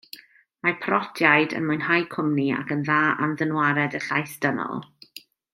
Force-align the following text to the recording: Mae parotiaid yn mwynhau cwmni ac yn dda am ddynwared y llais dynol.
Mae 0.67 0.77
parotiaid 0.85 1.53
yn 1.59 1.67
mwynhau 1.67 2.07
cwmni 2.15 2.47
ac 2.61 2.73
yn 2.79 2.83
dda 2.89 2.97
am 3.27 3.39
ddynwared 3.43 4.01
y 4.03 4.05
llais 4.09 4.37
dynol. 4.47 4.85